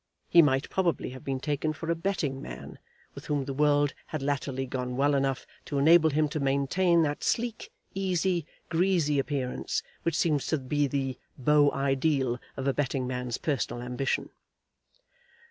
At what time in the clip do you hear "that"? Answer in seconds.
7.03-7.23